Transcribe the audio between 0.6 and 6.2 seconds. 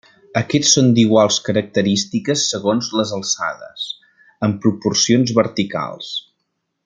són d'iguals característiques segons les alçades, amb proporcions verticals.